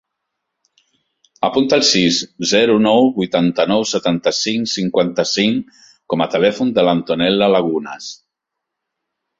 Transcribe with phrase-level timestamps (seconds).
[1.49, 2.17] Apunta el sis,
[2.53, 5.81] zero, nou, vuitanta-nou, setanta-cinc, cinquanta-cinc
[6.15, 8.15] com a telèfon de l'Antonella Lagunas.